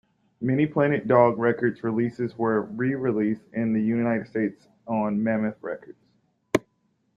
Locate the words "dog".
1.07-1.37